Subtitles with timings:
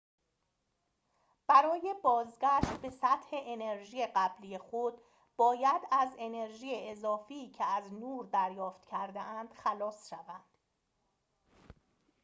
[1.47, 5.01] برای بازگشت به سطح انرژی قبلی خود
[5.37, 10.43] باید از انرژی اضافی که از نور دریافت کرده‌اند خلاص شوند